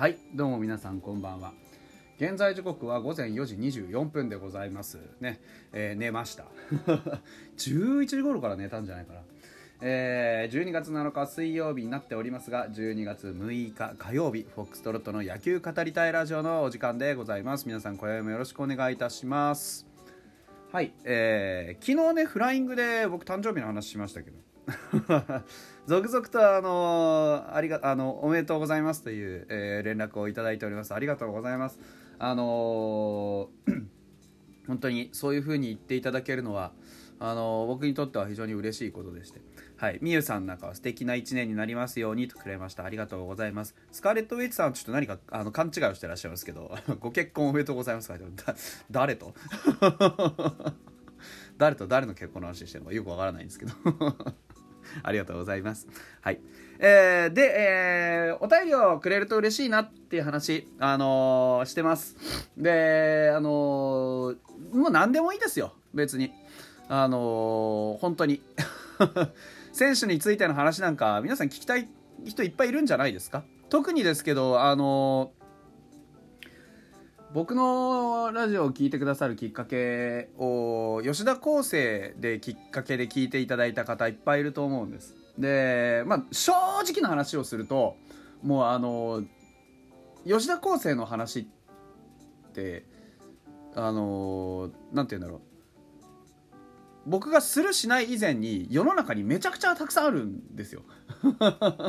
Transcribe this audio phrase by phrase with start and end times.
[0.00, 1.52] はいどうも皆さんこんばんは。
[2.16, 5.42] 現在時刻は午前4時24分でございますね、
[5.74, 6.46] えー、寝ました。
[7.58, 9.20] 11時頃から寝たんじゃないかな。
[9.82, 17.66] えー、12月7日水曜日になっておりますが12月6日火曜日フォックストロットの野球語りたいラジオのお時間でございます。
[17.66, 19.86] 皆さん今宵もよろしくお願いいたします。
[20.72, 24.38] はい、えー、昨日ねフライングで僕誕生日の話しましたけど
[25.86, 30.94] 続々とあのありがあのおめでとうございますという、えー、連絡をいただいております。
[30.94, 31.78] ありがとうございます。
[32.18, 33.84] あのー、
[34.68, 36.72] 本当にそういうふうに言っていただけるのは
[37.18, 39.40] あのー、僕にとっては非常に嬉しいことでして。
[39.76, 39.98] はい。
[40.02, 42.84] みゆさんなんかは素敵な一年になりますようにとくれました。
[42.84, 43.74] ありがとうございます。
[43.92, 48.18] スカーレット・ウェイツさんちょっと何かあの勘違いをしてらっしゃいますけど ご結婚おめでとうございますか
[48.90, 49.34] 誰と？
[51.56, 53.72] 誰と誰の結婚の話してるのかよくわからないんですけど。
[55.02, 55.86] ありがとうございます。
[56.20, 56.40] はい。
[56.78, 62.16] えー、で、えー、お便りをくれると嬉しいなっていう話、あのー、してます。
[62.56, 64.36] で、あのー、
[64.72, 66.32] もう何でもいいですよ、別に。
[66.88, 68.42] あのー、本当に。
[69.72, 71.88] 選手についての話なんか、皆さん聞きたい
[72.24, 73.44] 人いっぱいいるんじゃないですか？
[73.68, 75.32] 特にですけど、あの
[77.32, 85.14] 僕のラジオを聴いてくださるきっかけを吉田康生できっかけで聞いていただいた方いっぱいいると思うんです。
[85.38, 87.96] でまあ正直な話をすると
[88.42, 89.22] もうあの
[90.26, 92.84] 吉田康生の話って
[93.76, 95.40] あのなんて言うんだろう。
[97.06, 100.82] 僕がするしない以前に世の中にめちゃくちゃたくさんあるんですよ。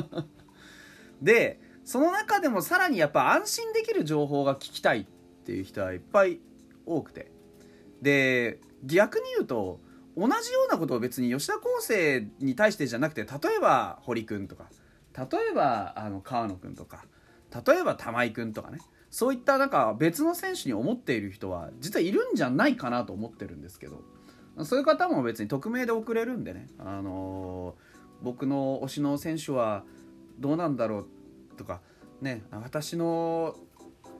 [1.19, 4.99] でその中でもさらにやっぱ安心できる情報が聞きたい。
[4.99, 5.05] っ
[5.43, 6.39] ていう人はいっぱい
[6.85, 7.31] 多くて。
[8.01, 9.79] で逆に言うと
[10.17, 14.65] 同じようなことを別に吉田康生に対してじゃなくて例えば堀君とか
[15.17, 17.05] 例えばあの川野君とか
[17.65, 18.79] 例えば玉井君とかね
[19.09, 24.01] そういったなんか別の選手に思っている人は実はいるんじゃないかなと思ってるんですけど
[24.63, 29.83] そういう方も別に匿名で送れるんでね、あのー、僕の推しの選手は
[30.39, 31.07] どうなんだろう
[31.57, 31.81] とか
[32.21, 33.55] ね私の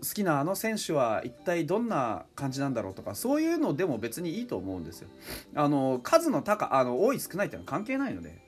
[0.01, 5.09] 好きなあの選手は一体どんな感じなんだろうとかそういうのでも別にいいと思うんですよ。
[5.56, 8.41] あの数の高あの多い少ないっていうのは関係ないので、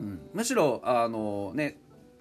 [0.00, 1.78] うん、むしろあの、ね、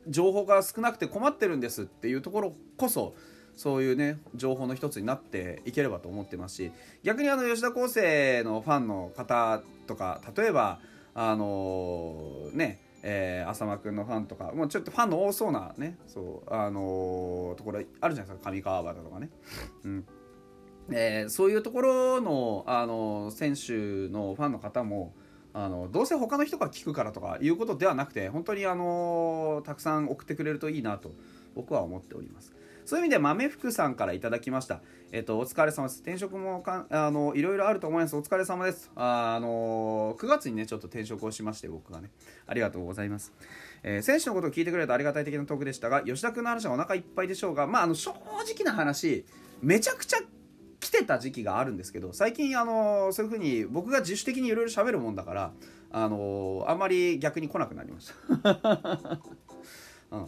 [0.08, 3.16] 情報が少なくて困ってるんですっていうところこそ
[3.56, 6.72] そういうね情報の一つになっていければと思ってますし
[7.04, 10.80] 逆にあの吉田康生のファンの方とか例えば
[11.14, 19.30] あのねえー、浅間君のファンとかもうちょっとファンの多そうなねそうあのー、ところあるじゃないですか上川端とかね、
[19.84, 20.06] うん。
[20.92, 23.74] えー、そういうところの、あの選手
[24.12, 25.14] のファンの方も
[25.54, 31.14] あのどうせ他の人が聞くからとかいうことではなくて本当に、あのたくさん送ってくれるといいなと
[31.54, 32.54] 僕は思っております。
[32.86, 34.82] そういう意味で豆福さんからいただきました。
[35.12, 36.02] えっ、と、お疲れ様です。
[36.02, 38.16] 転職もかあのいろいろあると思います。
[38.16, 38.92] お疲れ様です。
[38.96, 42.12] あの9月にね、ちょっと転職をしまして、僕がね。
[42.46, 43.34] ありがとうございます。
[43.82, 49.26] えー、選手のことを聞いてくれるありがたい的なトークでしたが、吉田君の話はお腹いっぱいでしょうが、まあ、あの、正直な話、
[49.62, 50.18] めちゃくちゃ
[50.80, 55.52] 来てた時期があるんですけど最近あのそういう風に僕が自主的にいろいろ喋るもんだから
[55.92, 58.12] あのあんまり逆に来なくなりまし
[58.44, 59.20] た、
[60.12, 60.28] うん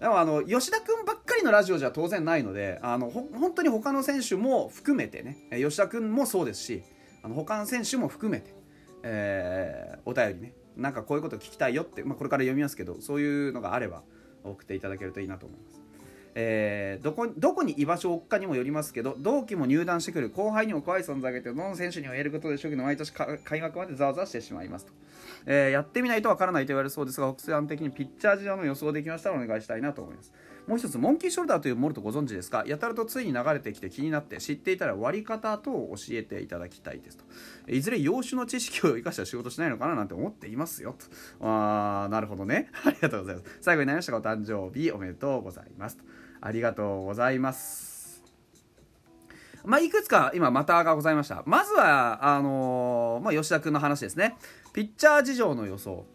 [0.00, 6.82] でもあの吉田君ばっかりのラジオじゃ当然ないのであの本当に他の選手も含めてね吉田君もそうですし
[7.22, 8.54] あの他の選手も含めて、
[9.02, 14.02] えー、お便りねなんかこういうこと聞きたいよって、まあ、これから読みますけどそういうのがあれば
[14.44, 15.85] 送っていただけるといいなと思います。
[16.38, 24.92] えー、どこどこに居場所を置くかにもよりますけど同期も入団してくる後輩にも怖い存在がいてどの選手にも言えることでしょうけど毎年開幕までざわざわしてしまいますと。
[25.46, 30.32] えー、やってみないとわからないと言われそうですが、北山的にピッチャー事情の予想できましたらお願いしたいなと思います。
[30.66, 32.64] もう一つ、モンキーショルダーというモルトご存知ですか？
[32.66, 37.24] やたらとついに流れてきて気になって知っていたら割り方等を教えていただきたいですと。
[37.68, 41.06] いずれ洋酒の知識を生かした仕事しないのかななんて思っていますよと。
[41.40, 42.68] あー、なるほどね。
[42.84, 43.58] ありがとうございます。
[43.60, 46.04] 最後になりましたが、お誕生日おめでとうございますと。
[46.46, 48.22] ありがとうございます。
[49.64, 51.42] まあ、いくつか今またがございました。
[51.44, 54.36] まずは、あのー、まあ、吉田君の話ですね。
[54.72, 56.06] ピッチャー事情の予想。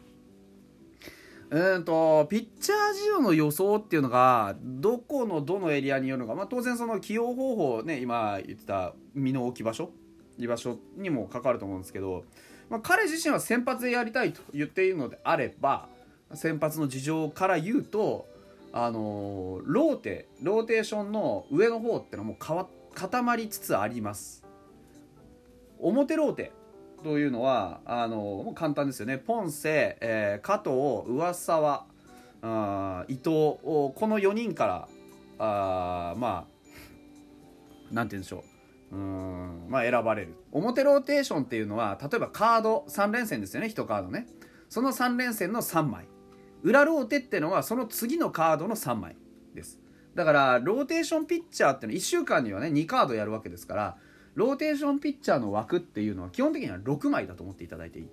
[1.50, 9.92] うんとピッチャー事情の予想っていうのがどこのどのエリアによるのか、まあ、当然その起用方法ね今言ってた身の置き場所
[10.38, 12.24] 居場所にも関わると思うんですけど、
[12.70, 15.90] まあ、彼自身は先発でやりたいと言っているのであれば
[16.34, 18.28] 先発の事情から言うと
[18.74, 22.38] あのローテローテーションの上の方ってのはもう
[22.94, 24.44] 固まりつつあります。
[25.80, 26.52] 表ローテ
[27.04, 29.18] というのはあのもう簡単ですよね。
[29.18, 31.86] ポンセ、えー、加藤上沢
[32.42, 34.88] あ伊藤この4人から
[35.40, 38.44] あまあなんて言うんでしょ
[38.92, 38.96] う。
[38.96, 40.36] うんまあ選ばれる。
[40.52, 43.68] 表ローテーションっていうのは例えばカード3連戦ですよね。
[43.68, 44.28] 1カードね。
[44.70, 46.08] その3連戦の3枚。
[46.64, 49.16] 裏ローテってのはその次のカードの3枚
[49.54, 49.80] です。
[50.16, 53.98] だからローテーションピッチャーってのは1週間にはね2カードやるわけですから
[54.36, 58.10] ローテーションピッチャーの枠っていうのは基本的には6枚だと思っていただいていい。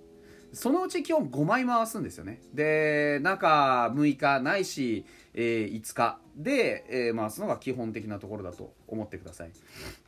[0.53, 2.41] そのうち基本5枚回すんですよね。
[2.55, 5.05] で中6日ないし、
[5.35, 9.51] えー、5日で、えー、回すのが基本的なところだと思ってください。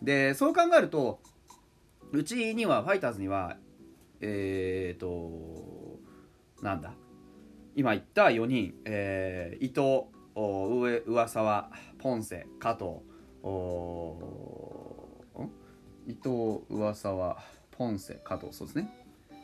[0.02, 1.20] でそう考えると
[2.12, 3.56] うちにはファイターズには
[4.20, 5.98] えっ、ー、と
[6.62, 6.94] なんだ？
[7.75, 12.87] 今言った4人、えー、伊藤上上沢ポンセ加藤
[16.06, 17.38] 伊藤上沢
[17.70, 18.90] ポンセ加藤そうですね。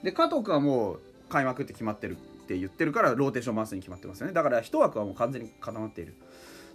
[0.03, 4.33] で加藤君はもう開幕って決まってるって言ってるからローテーション回すに決まってますよね。
[4.33, 6.15] だから一枠はもう完全に固まっている。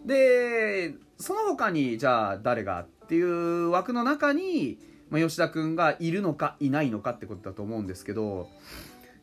[0.06, 8.50] でその他にじゃあ誰がっていう枠の中に、まあ、吉田君がいるのかいないのかってことだと思うんですけど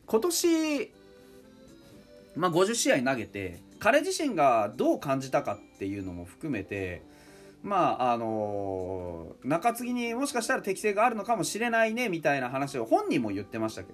[0.06, 0.92] 今年、
[2.36, 7.02] まあ、50試合投げて彼自身がどう感じたかっていうのも含めて
[7.62, 13.92] まああの中継ぎにもしかしたら適性があるのかもしれないねみたいな話を本人も言ってましたけ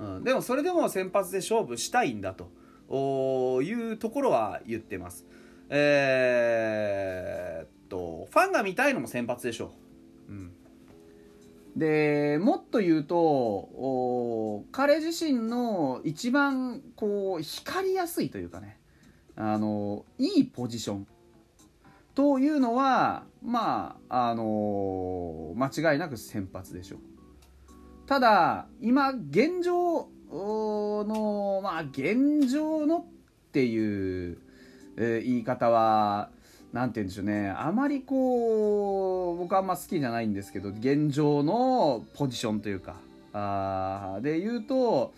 [0.00, 2.50] ど、うん、でもそれでも先発で勝負したいんだと
[3.62, 5.24] いうところは言ってます。
[5.68, 9.70] えー、っとファンが見たいのも先発でしょう、
[11.76, 18.78] でもっと言うと彼自身の一番こう光りやすいというかね。
[19.36, 21.06] あのいいポジション。
[22.14, 26.98] というのはまああの間違いなく先発でしょう。
[28.06, 33.04] ただ今現状のまあ現状のっ
[33.52, 34.38] ていう、
[34.96, 36.30] 言い方は
[36.72, 37.50] 何て言うんでしょうね。
[37.50, 42.96] あまりこう僕はあんま好きじゃないんですけど現状のポジションというか。
[43.32, 45.12] あで言うと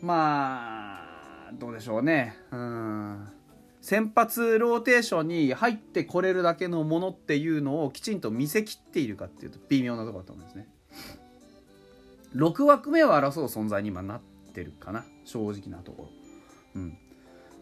[0.00, 1.02] ま
[1.48, 2.36] あどうでしょうね。
[2.50, 3.28] うん。
[3.80, 10.68] 先発ローテーションに入ってこれるだけのものっていうのをきちんと見せきっているかっていうと微妙なとこだと思うんですね。
[12.36, 14.20] 6枠目を争う存在に今なっ
[14.54, 15.04] てるかな。
[15.24, 16.08] 正直なところ。
[16.76, 16.98] うん。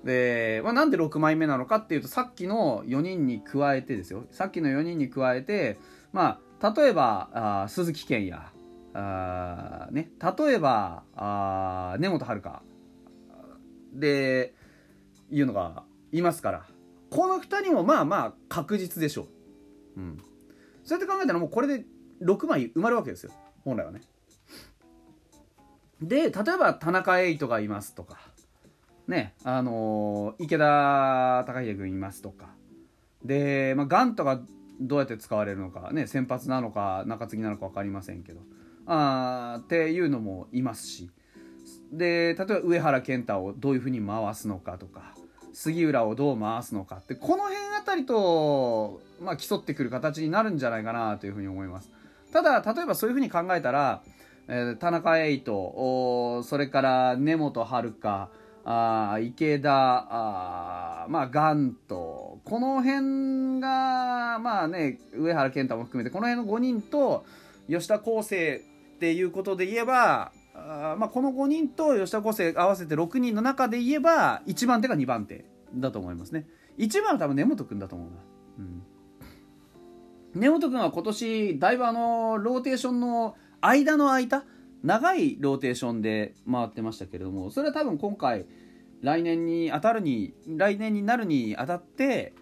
[0.04, 4.24] で、まあ、なんで6枚目なのかっていうとさっきの4人に加えてですよ。
[4.30, 5.78] さっきの4人に加えて
[6.12, 7.30] まあ例えば
[7.64, 8.42] あ鈴木健也。
[8.92, 12.62] あ、ね、例えばあ根本遥。
[13.92, 14.54] で
[15.30, 16.66] いうのがいますから。
[17.10, 19.26] この2人もまあまあ確実でしょ
[19.96, 20.18] う、うん、
[20.84, 21.84] そうやって考えたらもうこれで
[22.22, 23.32] 6枚埋まるわけですよ。
[23.64, 24.00] 本来はね。
[26.00, 28.18] で例えば田中エイトがいますとか。
[29.10, 32.54] ねあの、池田貴秀君いますとか。
[33.24, 34.40] で、まあ、ガントが
[34.80, 38.40] どうやって使われるのかね先発なのか中継ぎなのか分かりませんけど。
[38.86, 41.10] あっていうのもいますし。
[41.92, 45.14] で例えば上原健太をどういうふうに回すのかとか。
[45.52, 47.16] 杉浦をどう回すのかって。
[47.16, 51.90] この辺あたりと、まあ、競ってくる形になるんじゃないかなというふうに思います。
[52.32, 54.02] ただ例えばそういうふうに考えたら、
[54.46, 57.92] えー、田中エイトそれから根本遥
[58.64, 62.38] あ池田あまあガント。
[62.44, 67.24] この辺がまあね上原健太も含めてこの辺の5人と
[67.68, 76.46] 吉田康生っていうことで言えばあまあ、この5人と吉田康生合わせて6人の中で言えば1番手か2番手だと思いますね。
[76.78, 78.16] 1番は多分根本君だと思うな、
[78.58, 78.62] う
[80.38, 84.44] ん、根本君は今年だいぶあのローテーションの間の空いた
[84.82, 88.46] 長いローテーションで回ってましたけれどもそれは多分今回
[89.02, 92.34] 来年に当たるに来年になるにあたって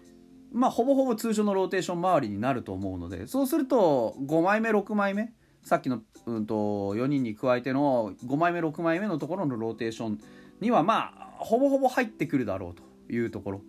[0.51, 5.31] まあほぼほぼ通常のローテーション周りになると思うのでそうすると5枚目6枚目
[5.63, 6.55] さっきの、うんと、
[6.95, 10.19] 4人に加えての5枚目6枚目のところのローテーション
[10.61, 13.61] にはまあほぼほぼ入ってくるだろうというところ。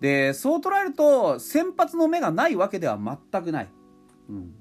[0.00, 3.68] でそう捉えると先発の目がないわけでは全くない、
[4.28, 4.54] うん、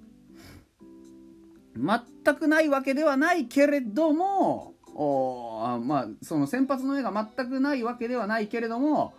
[1.75, 9.13] 全くないわけではないけれどもおまあその先発の目が全くないわけではないけれども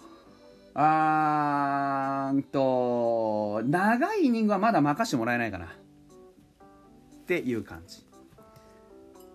[0.79, 5.65] あーんと長いイニングはまだ任してもらえないかな。
[5.67, 5.69] っ
[7.27, 8.05] ていう感じ。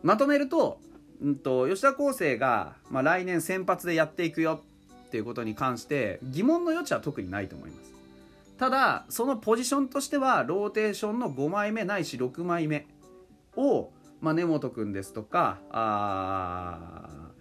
[0.03, 0.79] まとめると,、
[1.19, 4.61] うんと、吉田康生が、まあ、来年先発でやっていくよ。
[5.07, 7.91] っていうことに関して疑問の余地は特にないと思います。
[8.57, 12.87] ただそのポジションとしてはローテーションの5枚目ないし6枚目。
[13.55, 17.31] を、まあ、根本君ですとかあ、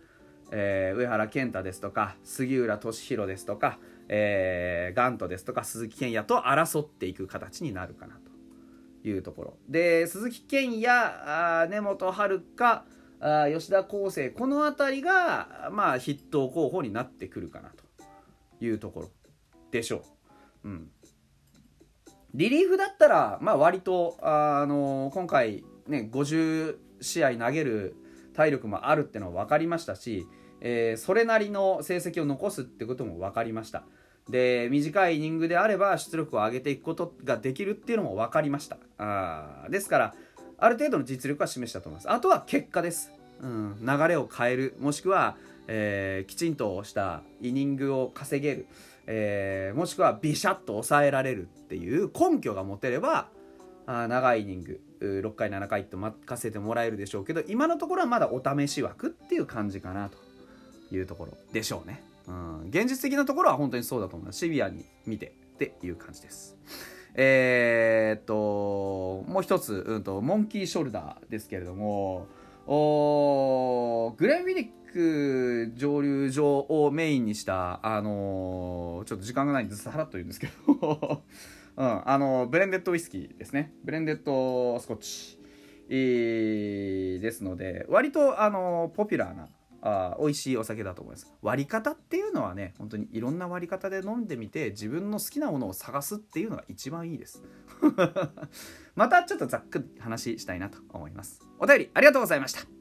[0.50, 9.57] えー、上原健太ですとか杉浦俊弘ですとか、えー、ガントですとか鈴木健也と争っていく形になるかなというところ。
[9.69, 12.43] で鈴木健也根本遥
[13.23, 17.85] あ吉田康生この辺りが、まあ、筆頭候補になってくるかなと
[18.64, 19.11] いうところ。
[19.71, 20.02] でしょ
[20.64, 20.69] う。
[20.69, 20.90] うん、
[22.35, 27.97] リリーフだったら、まあ、割と、あの今回、ね、50試合投げる
[28.35, 30.26] 体力もあるってのは分かりましたし、
[30.61, 33.85] えー、それなりの成績を残すってことも分かりました。
[34.28, 38.78] で短いイニングであれば出力を上げていくことができるっていうのも分かりました。
[38.99, 40.14] あですから
[40.59, 42.11] ある程度の実力は示したと思います。
[42.11, 43.11] あとは結果です、
[43.42, 44.75] うん、流れを変える。
[44.78, 48.66] もしくは、えー、きちんとしたイニングを稼げる、
[49.06, 53.28] えー、もしくはビシャッと抑えられるっていう根拠が持てれば
[53.87, 54.80] あ長いイニング。
[55.00, 60.19] 6回7回と任せてもらえるでしょうけど今のところはまだお試し枠っていう感じかなと
[60.95, 66.57] いうところでしょうね、うん、現実的なところは本当にそうだと思いますシビアに見てっていう感じです。
[67.14, 72.28] えー、っともう一つ、うんと、モンキーショルダーですけれども
[72.66, 81.23] おグレン・ウィニック蒸留所をメインにしたあのー、ちょっと時間がないんでずさらっと言うんですけど
[81.80, 83.72] うん、あのブレンデッドウイスキーですね。
[83.82, 85.40] ブレンデッドスコッチ、
[85.88, 89.49] えー、ですので割とあのポピュラーな
[89.80, 91.32] あ美味しいお酒だと思います。
[91.40, 97.42] 割り方っていうのはね本当にいろんな割り方で飲んでみて自分の好きなものを探すっていうのが一番いいです。
[98.94, 101.40] またちょっとざっくり話したいなと思います。
[101.58, 102.79] お便りありがとうございました。